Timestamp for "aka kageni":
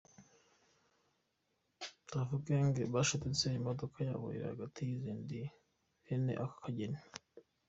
6.45-6.99